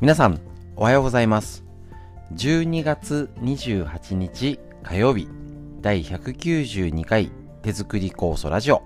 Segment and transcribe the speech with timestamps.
[0.00, 0.38] 皆さん、
[0.76, 1.64] おはようございます。
[2.34, 5.26] 12月28日火曜日、
[5.80, 7.32] 第192回
[7.62, 8.84] 手作り酵素ラジオ。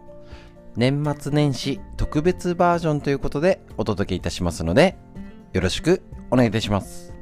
[0.75, 4.97] 年末年始特別バージョンということでお届けいたしますので、
[5.53, 6.01] よろしく
[6.31, 7.13] お願いいたします。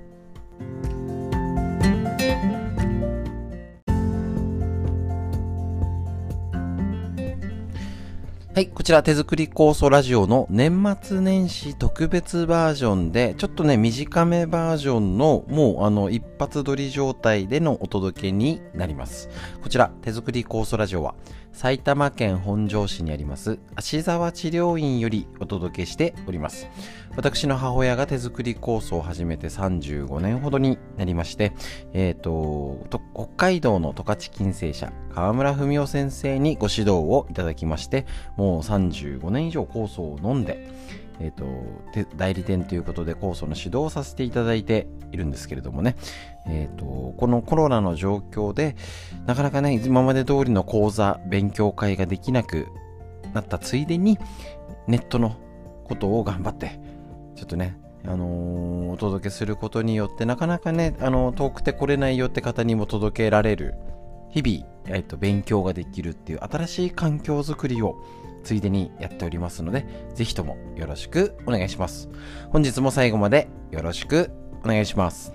[8.60, 19.30] はい、こちら手作り酵素ラジオの年末年始特別バージョンで、ちょっとね、短めバージョンのもうあの一発撮り状態でのお届けになります。
[19.62, 21.14] こちら手作り酵素ラジオは
[21.52, 26.68] 埼玉県本庄市にあります芦沢治療院よりお届けしております。
[27.16, 31.52] 私の母親が手作り酵素を始めて35年ほどになりまして、
[31.92, 38.06] えっ、と、と北海道の十勝金星社河村文夫先生にご指導をいただきまして、
[38.36, 40.68] もう35年以上酵素を飲んで、
[41.20, 41.44] えっ、と、
[42.16, 45.96] 代理店ということで酵素の指導をさせていただいているんですけれどもね、
[46.46, 48.74] えっ、と、このコロナの状況で、
[49.26, 52.68] なかなかね、今まで通りの講座、勉強会ができなく
[53.34, 54.18] なったついでに、
[54.86, 55.36] ネットの
[55.84, 56.80] ことを頑張って、
[57.36, 63.74] ちょっとね、あのーお届けすることによって、なかなかね、あの遠くて来れないよって方にも届けられる、
[64.30, 67.96] 日々、えっと、勉強ができるっていう新しい環境づくりを、
[68.42, 72.08] ついでにやっておりますので、ぜひともよろしくお願いします。
[72.50, 74.30] 本日も最後までよろしく
[74.64, 75.34] お願いします。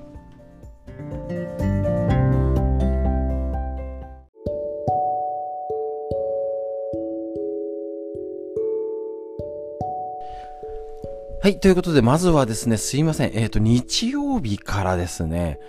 [11.45, 11.59] はい。
[11.59, 13.31] ということで、まずはですね、すいません。
[13.35, 15.59] えっ、と、日曜日からですね、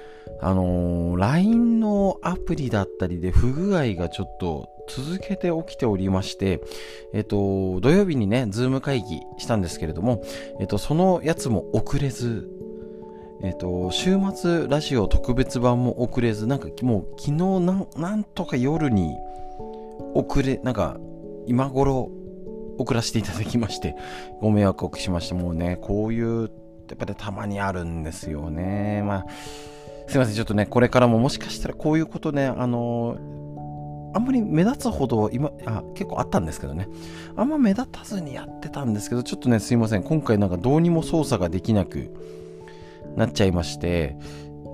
[0.40, 6.62] あのー LINE のアプリだったりで不具合がちょっと続けて起きておりまして、
[7.12, 10.22] えっ、と、土曜日にね、ズーム会議したんですけれども、
[10.60, 12.48] えっ、と、そのやつも遅れず、
[13.42, 19.14] えっ、と、週末ラジオ特別版も遅れず、なんかもう昨日なん、なんとか夜に
[20.14, 20.96] 遅れ、なんか
[21.46, 22.10] 今頃
[22.78, 23.96] 送らせていただきまして、
[24.40, 26.42] ご迷惑をおかけしまして、もうね、こういう、
[26.88, 29.02] やっぱりたまにあるんですよね。
[29.04, 29.26] まあ、
[30.08, 33.16] すいません、ちょっとね、これからももしかしたらこういうことね、あの
[34.16, 36.88] あんまり目立つほど今あ結構あったんですけどね。
[37.36, 42.14] あんま目立たずにやってたんですけどちょっとねすいません今回なんかどうにも操作ができなく
[43.14, 44.16] なっちゃいまして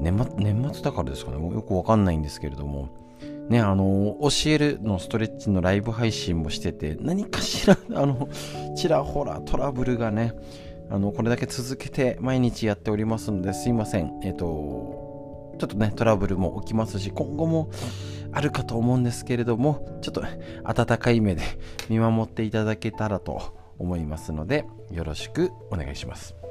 [0.01, 1.39] 年末年末だからですかね。
[1.39, 3.02] もうよくわかんないんですけれども。
[3.48, 8.28] ねあの教えるのストレッチのライブ配信もしてて何かしら あの
[8.76, 10.34] ちらほらトラブルがね
[10.91, 14.20] あのこれだけ続けて毎日やっておりますのですいません。
[14.22, 17.70] えっ、とちょっとねトラブルも起きますし今後も
[18.32, 20.22] あるかと思うんですけれどもちょっと
[20.64, 21.42] 温かい目で
[21.88, 26.41] 見守っていただけたらと思いますのでよろしくお願いします。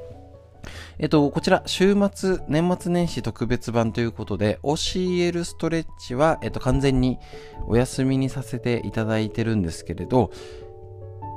[0.98, 7.18] えっと、こちら、週末、年末年始特別版ということで、教えるストレッチは、えっと、完全に
[7.66, 10.30] お休みにさせていただいてるんですけれど、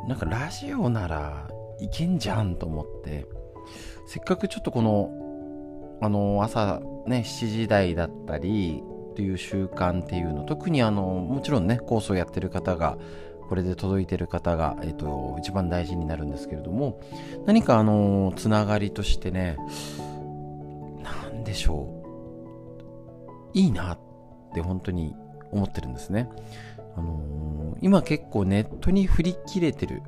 [0.08, 1.47] なんかラジオなら
[1.80, 3.25] いけんじゃんと思って、
[4.08, 5.12] せっかくちょっとこの、
[6.02, 8.84] あの、朝ね、7時台だったり、
[9.16, 12.97] っていう習慣っていうの、特にあの、もちろんね、コースをやってる方が、
[13.47, 17.00] これで届いてる方が、えっと、一番大事になるんですけれども、
[17.45, 19.57] 何かあの、つながりとしてね、
[21.03, 22.01] なんでしょ
[23.53, 23.57] う。
[23.57, 24.00] いいなっ
[24.53, 25.16] て本当に
[25.51, 26.29] 思ってるんですね。
[26.97, 27.45] あのー
[27.81, 30.01] 今結構ネットに振り切れてる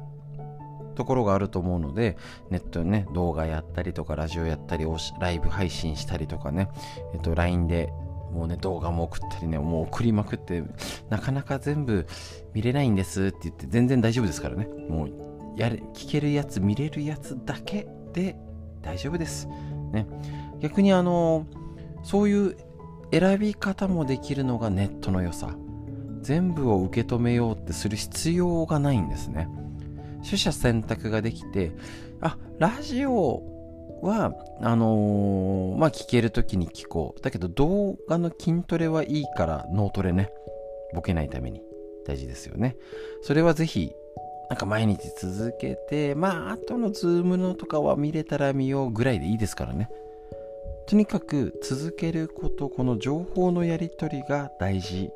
[0.95, 2.17] ところがあると思うので、
[2.49, 4.85] ネットね、動画やったりとか、ラジオやったり、
[5.19, 6.69] ライブ配信したりとかね、
[7.13, 7.93] えっと、LINE で
[8.31, 10.63] もうね、動画も送ったりね、もう送りまくって、
[11.09, 12.05] なかなか全部
[12.53, 14.67] 見れないんですって言って、全然大丈夫ですからね。
[14.89, 15.11] もう、
[15.55, 18.35] やれ、聞けるやつ、見れるやつだけで
[18.81, 19.47] 大丈夫です。
[19.91, 20.05] ね。
[20.59, 21.45] 逆にあの、
[22.03, 22.57] そういう
[23.11, 25.55] 選び方もできるのがネットの良さ。
[26.21, 29.47] 全部を受け止めようってする必要がないんですね。
[30.25, 31.71] 取捨選択ができて、
[32.21, 33.56] あ、ラジオ
[34.01, 37.21] は、あのーまあ、聞けるときに聞こう。
[37.21, 40.29] だけど動画の筋トレはいいから脳トレね。
[40.93, 41.61] ボケないために
[42.05, 42.77] 大事ですよね。
[43.21, 43.91] それはぜひ、
[44.49, 49.89] なんか毎日続けて、まあ、後のズームのとかは見れたら見ようぐらいでいいですからね。
[50.87, 55.09] とにかく続けること、この情報のやり取りが大事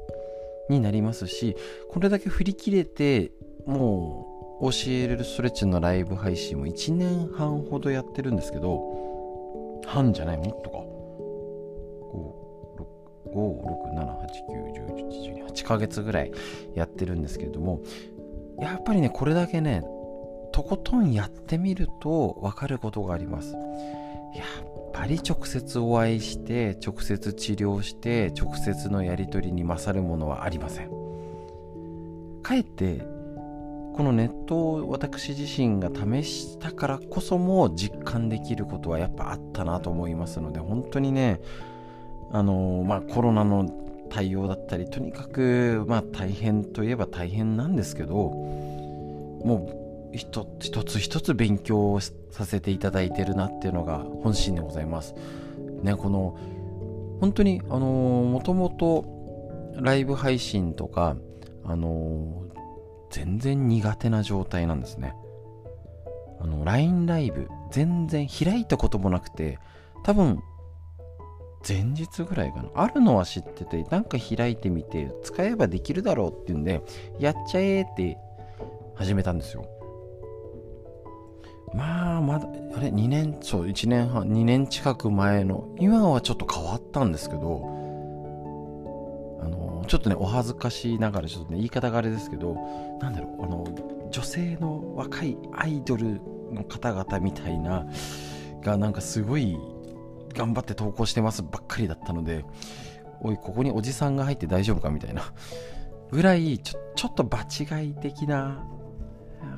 [0.69, 1.55] になりますし、
[1.89, 3.31] これだけ振り切れて、
[3.65, 4.30] もう
[4.61, 10.77] 教えるストレッチのライブ配信も1年半ほどやってるんですけど、半じゃない、もっとか。
[13.31, 16.31] 5、6、7、8、9、10、11、12、8ヶ月ぐらい
[16.75, 17.81] やってるんですけれども、
[18.59, 19.83] やっぱりね、これだけね、
[20.51, 23.53] とことんやってみると分かることがあります。
[23.53, 30.91] やっぱり直接お会いして直接治療して直接のやり取りに勝るものはありません
[32.41, 33.01] かえって
[33.93, 41.41] このネットを私自身が試したからこそも実感できることはやっぱあったなと思いますので本当にね
[42.31, 43.69] あのまあコロナの
[44.09, 49.69] 対応だったりとにかくまあ大変といえば大変なんですけども
[50.13, 55.15] う一つ一つ一つ勉強させていただいてるなっていうのが本心でございます。
[55.83, 56.37] ね、この
[57.19, 59.05] 本当にあのもともと
[59.75, 61.15] ライブ配信とか
[61.63, 62.43] あの
[63.11, 65.13] 全然苦手な状態なんですね。
[66.39, 69.59] あの LINE ライブ全然開いたこともなくて
[70.03, 70.41] 多分
[71.67, 72.69] 前日ぐらいかな。
[72.73, 76.81] あるのは知っててなんか開いてみて使えばできるだろうっていうんで
[77.19, 78.17] やっちゃえって
[78.95, 79.65] 始めたんですよ。
[81.73, 83.37] まあまだあれ？2年？
[83.41, 87.80] そう1年半2年近く前の今はちょっと変わったんですけど
[89.91, 92.55] ちょっとねお恥ずかしながらちょっとね言い方があれですけど
[93.01, 96.21] なんだろうあの女性の若いアイドル
[96.53, 97.85] の方々みたいな
[98.61, 99.59] がなんかすごい
[100.33, 102.45] 頑張って投稿してますばっかりだったので
[103.19, 105.33] おいここにおじさんが入って大丈夫かみたいな
[106.09, 108.63] ぐらいちょちょっと場違い的な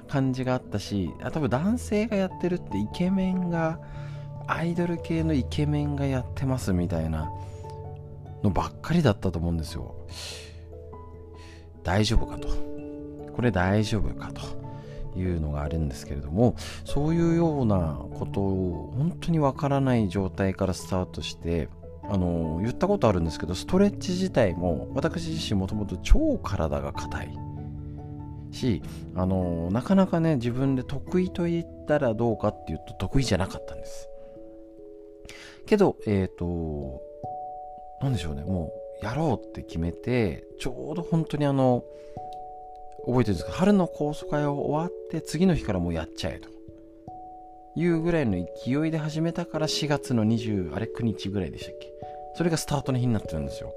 [0.08, 3.80] 感じがあったしあ多分男性がやってるってイケメンが
[4.48, 7.32] アイドル系のイケメンがやってますみたいな
[8.44, 9.96] のばっかりだったと思うんですよ。
[11.84, 12.48] 大丈夫かと。
[13.34, 14.64] これ大丈夫かと。
[15.16, 16.56] いうのがあるんですけれども
[16.86, 21.70] そういうようなことを本当にわからない状態からスタートして
[22.04, 27.38] あの言ったことあるんですけどストレッチ自体も私自身もともと超体が硬い。
[28.52, 28.84] し
[29.16, 34.10] あのなかなかね自分で得意と言ったらどうかっていうと得意じゃなかったんです。
[35.66, 37.02] けどえっ、ー、と
[38.04, 38.44] 何でしょうね。
[38.44, 38.72] も
[39.02, 41.84] うやろうって決めてちょうど本当にあの
[43.06, 43.52] 覚えてるんですか？
[43.54, 46.50] 春の高速会を終わって次の日からもうやっちゃえと。
[47.76, 48.34] いうぐらいの
[48.64, 51.92] 勢いで始めたから4月の20あれ9日ぐらいでしたっけ？
[52.36, 53.74] それがスタートの日になってるんですよ。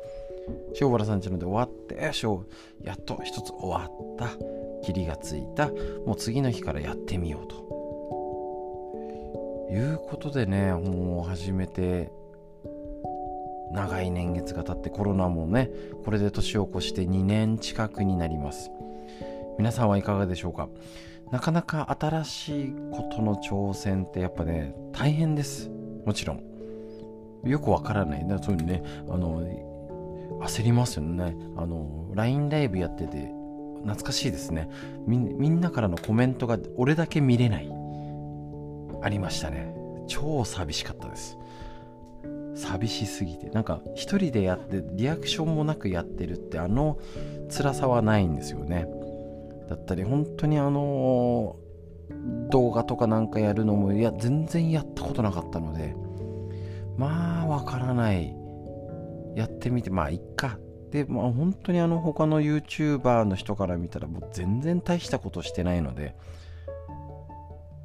[0.81, 4.29] 塩原さんちので終わってやっと一つ終わった。
[4.85, 5.69] 霧がついた。
[6.05, 7.67] もう次の日からやってみようと。
[9.73, 12.13] いうことでねもう始めて
[13.73, 15.71] 長い年月が経ってコロナもね
[16.05, 18.71] これで年を越して2年近くになります。
[19.59, 20.69] 皆さんはいかがでしょうか？
[21.33, 25.71] なかなか新しいことの挑戦ってやっぱね大変です。
[26.05, 26.43] もちろん。
[27.45, 28.27] よくわからない。
[28.27, 29.43] だそういうねあの
[30.43, 31.35] 焦りますよね。
[31.57, 33.33] あの LINE ライブやってて
[33.83, 34.69] 懐かしいですね。
[35.07, 37.73] みんなからのコメントが俺だけ見れない。
[39.03, 39.75] ありましたね。
[40.07, 41.39] 超寂しかったです。
[42.57, 43.51] 寂しすぎて。
[43.51, 46.99] なんか一人でやってリアクションもなくやってるってあの
[47.49, 48.87] 辛さはないんですよね。
[49.69, 51.57] だったり本当にあの
[52.51, 55.95] 動画とかなんかやるのもいや全然やったことなかったので
[56.97, 58.35] まあわからない。
[59.37, 60.59] やってみてまあいっか。
[60.91, 66.17] でまあ本当にあの他の YouTuber の人から見たらもう全然大したことしてないので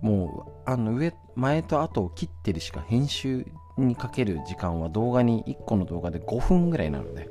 [0.01, 3.45] もうあの上前と後を切ってるしか編集
[3.77, 7.29] にかける時間は動画に1個の動画で5分ぐらいなので、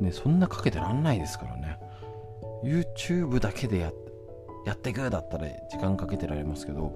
[0.00, 1.78] ね、そんなかけてらんないですからね。
[2.64, 3.92] YouTube だけでや
[4.66, 6.92] やっていくだったら時間かけてられますけど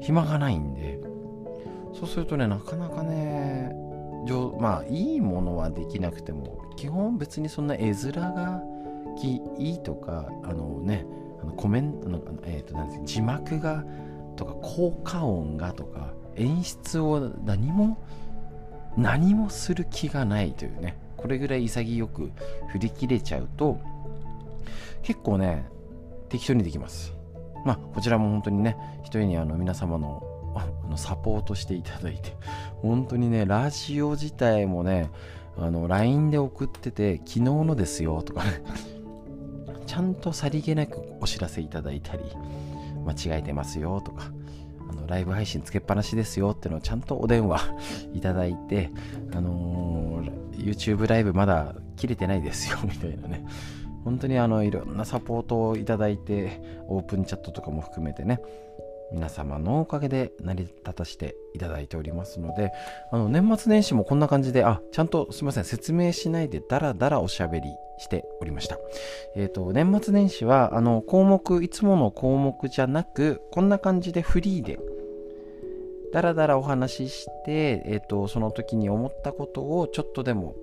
[0.00, 1.00] 暇がないんで。
[1.94, 3.72] そうするとねなかなかね
[4.58, 8.62] まあいいものはできなくても基本別にそんな絵面が
[9.16, 11.06] きいいとかあのね
[11.40, 13.84] あのコメントの、えーと、なんです字幕が
[14.36, 17.98] とか効果音がとか演出を何も
[18.96, 22.30] 何もする気がないというねこれぐらい潔く
[22.68, 23.80] 振り切れちゃうと
[25.04, 25.66] 結構ね、
[26.30, 27.12] 適当にできます。
[27.64, 30.22] まあ、こちらも本当にね、一人にあの皆様の
[30.56, 32.36] あのサポートしていただいて、
[32.80, 35.10] 本当にね、ラジオ自体もね、
[35.58, 38.62] あの、LINE で送ってて、昨日のですよとかね、
[39.86, 42.22] ちゃんとさりげなくお知らせいただいたり、
[43.04, 44.30] 間違えてますよとか、
[45.04, 47.60] のライブ配信つけっぱなしですよっていうのをちゃんとお電話
[48.14, 48.90] いただいて、
[49.32, 53.44] あのー、YouTube ライブまだ切れてないですよ みたいなね、
[54.04, 58.40] 本当にあのいろんなサポートをいただいてオープンチャットとかも含めてね
[59.12, 62.72] 皆様のおかげで成り立たせていただいておりますので
[63.12, 67.68] あの年末年始もこんな感じであちゃんとすいません説明しないでダラダラおしゃべり
[67.98, 68.78] しておりました。
[69.36, 74.78] えっ、ー、と年末年始はあの項目いつもの項目じゃなくこんな感じでフリーで
[76.14, 80.54] だらだらお話しして、えっ、と、その時に思ったことをちょっとでも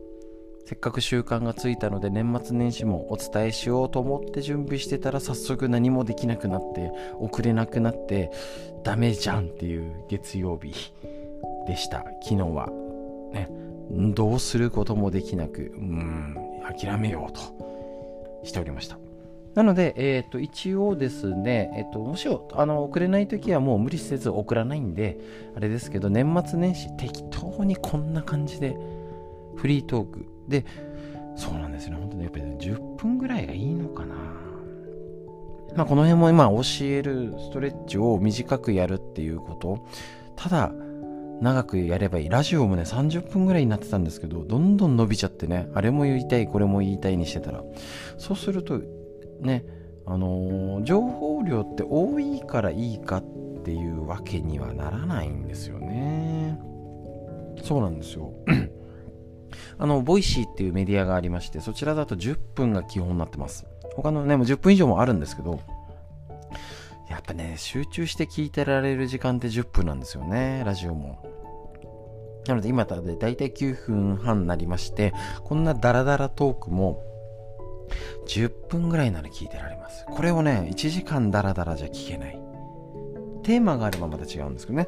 [0.66, 6.90] せっかく習慣がついたので年末年始もお伝えしようと思って準備してたら早速何もできなくなって
[7.20, 8.32] 遅れなくなって
[8.86, 10.74] ダメじゃんっていう月曜日
[11.68, 12.06] でした。
[12.24, 12.70] 昨日は。
[13.34, 13.50] ね。
[13.90, 17.42] どうすることもできなくうん諦めようと
[18.46, 19.01] しておりました。
[19.56, 25.18] なので、えっ、ー、と、一応ですね、えっ、ー、と、もしあの、送れないときはもう無理せず送らないんで、
[25.56, 28.78] あれですけど、年末年始適当にこんな感じで、
[29.56, 30.66] フリートークで、
[31.36, 31.96] そうなんですね。
[31.96, 34.16] 本当にやっぱり、ね、10分ぐらいがいいのかな。
[35.76, 39.86] まあ、この辺も今教えるストレッチを短くやるっていうこと。
[40.36, 40.72] ただ、
[41.42, 42.30] 長くやればいい。
[42.30, 47.64] ラジオもね、30分ぐらいになってたんですけど、どんどん伸びちゃってね、あれも言いたい、これも言いたいにしてたら。
[48.18, 48.82] そうすると、
[49.42, 49.66] ね、
[50.06, 53.24] あのー、情報量って多いからいいかっ
[53.64, 56.60] ていうわけにはならないんですよね。
[57.64, 58.34] そうなんですよ。
[59.78, 63.66] あの、 Voicy っていうメディアがありまして、そちらだと10分が基本になってます。
[63.96, 65.60] 他のね、もう10分以上もあるんですけど、
[67.10, 71.20] やっぱね、集中して聞いてられる時間って10分なんですよね、ラジオも。
[72.48, 77.04] なので今でだいたい9分半になりまして、こんなダラダラトークも
[78.28, 80.06] 10分ぐらいなら聞いてられます。
[80.06, 82.42] これをね、1時間ダラダラじゃ聞けない。
[83.44, 84.88] テーマがあればまた違うんですけどね。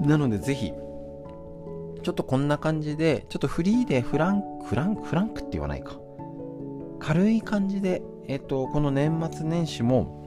[0.00, 0.72] なのでぜひ、
[2.02, 5.98] ちょっとこんな感じで、ちょっとフリーでフランク、フランク、フランクって言わないか。
[6.98, 10.19] 軽い感じで、えっと、この年末年始も、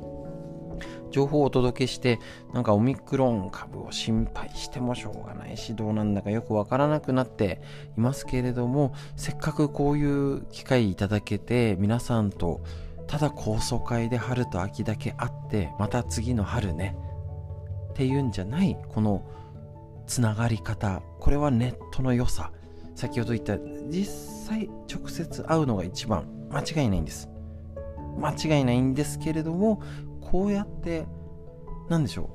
[1.11, 2.19] 情報をお届けして、
[2.53, 7.61] なんかオミクロン株を心配してもしょうがないし、どうなんだかよくわからなくなって
[7.97, 12.61] いますけれども、せっかくこういう機会いただけて、皆さんと
[13.07, 16.95] ただ高層会で春と秋だけあって、また次の春ね、
[17.91, 19.23] っていうんじゃない、この
[20.07, 21.01] つながり方。
[21.19, 22.51] これはネットの良さ。
[22.95, 23.57] 先ほど言った
[23.89, 26.25] 実際直接会うのが一番。
[26.51, 27.29] 間違いないんです。
[28.19, 29.81] 間違いないんですけれども
[30.33, 31.05] こうやって
[31.89, 32.27] 何でしょ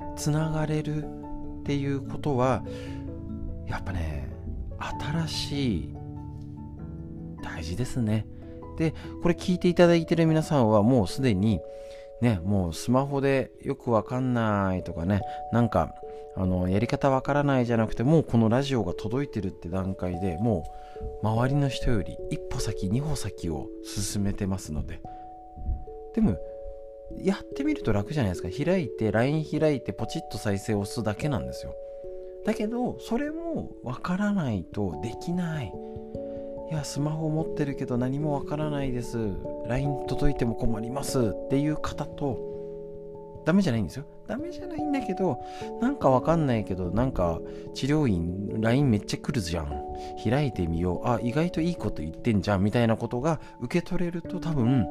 [0.00, 2.62] うつながれるっていうことは
[3.66, 4.30] やっぱね
[5.00, 5.96] 新しい
[7.42, 8.26] 大事ですね。
[8.78, 11.60] でこれ聞いていただいてる皆さんはもうすでに
[12.20, 15.20] ねもうスマホでよくわかんないとかね
[15.52, 15.92] なんか
[16.36, 20.64] あのやり方わからないじゃなくてもうこのラジオが届いてるって段階でも
[21.22, 25.00] う周りの人より一歩先二歩先を進めてますので。
[26.14, 26.36] でも
[27.18, 31.74] やってみると楽じゃないですか開いて LINE 開いてポチッと再生を押すだけなんですよ
[32.44, 35.72] だけどそれもわからないとできない
[36.70, 39.18] いやスマホ持ってるけど何もわからないです
[39.66, 42.52] LINE 届いても困りますっていう方と
[43.44, 44.04] ダメじゃないんですよ。
[44.26, 45.38] ダメじゃないんだけど、
[45.80, 47.40] なんかわかんないけど、なんか
[47.74, 49.82] 治療院 LINE めっちゃ来るじゃん。
[50.22, 51.08] 開いてみよう。
[51.08, 52.62] あ、意外といいこと言ってんじゃん。
[52.62, 54.86] みたいなことが受け取れると多分、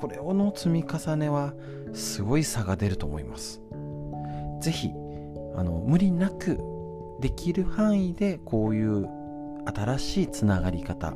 [0.00, 1.54] これをの積み重ねは
[1.92, 3.60] すごい差が出ると思います。
[4.60, 4.90] ぜひ、
[5.54, 6.58] あの、無理なく
[7.20, 9.08] できる範囲でこういう
[9.74, 11.14] 新しいつながり方、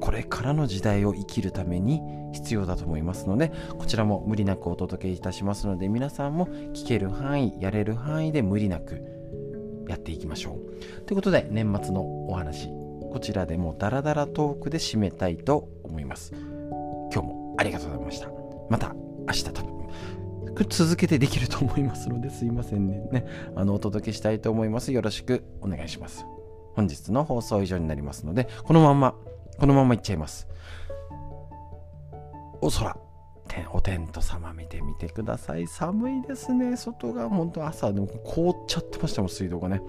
[0.00, 2.00] これからの時代を生きるために
[2.32, 9.04] 必要だと思いますのでこちらも無理なくお届けいたしますので皆さんも聞ける範囲やれる範囲で無理なく
[9.88, 12.68] やっていきましょうということで年末のお話
[13.12, 16.32] こちらでもダラダラトークで締めたいと思います
[17.60, 18.28] ありがとうございました
[18.70, 18.94] また
[19.28, 19.70] 明日多分
[20.68, 26.26] 続けてできると思いますのですいませんねねあのお届けしたいと思いますよろしくお願いします
[26.74, 29.14] 本日の放送は以上になりますのでこのまま
[29.60, 30.48] このままいっちゃいます。
[32.62, 32.96] お空、
[33.74, 35.66] おテント様見てみてください。
[35.66, 36.78] 寒いですね。
[36.78, 39.82] 外が本当朝でも凍っちゃってましたもん、水道がね。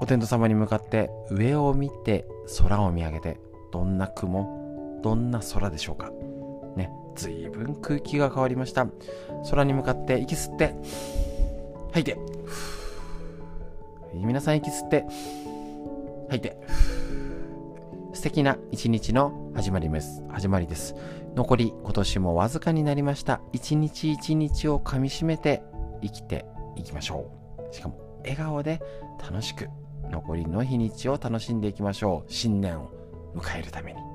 [0.00, 3.40] お天道様に向かって上を見て空を見上げて
[3.72, 4.65] どんな雲
[5.06, 6.10] どんな空でしょうか
[6.74, 8.88] ね随分空気が変わりました
[9.48, 10.74] 空に向かって息吸って
[11.92, 12.18] 吐いて
[14.12, 15.04] 皆さん息吸って
[16.28, 16.58] 吐いて
[18.14, 20.24] 素敵な一日の始まりです。
[20.28, 20.96] 始まりです。
[21.36, 23.42] 残り今年もわずかになりました。
[23.52, 25.62] 一日一日をかみしめて
[26.02, 26.46] 生きて
[26.76, 27.30] いきましょ
[27.70, 27.74] う。
[27.74, 28.80] しかも笑顔で
[29.22, 29.68] 楽しく
[30.10, 32.32] 残りの日にちを楽しんでいきましょう。
[32.32, 32.90] 新年を
[33.36, 34.05] 迎えるために。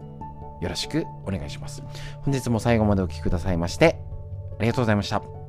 [0.61, 1.83] よろしくお願いします。
[2.21, 3.97] 本日も最後までお聴きくださいまして、
[4.59, 5.40] ありがとうございました。